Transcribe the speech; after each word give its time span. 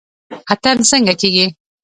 اتن 0.53 0.77
څنګه 0.89 1.13
کیږي؟ 1.21 1.45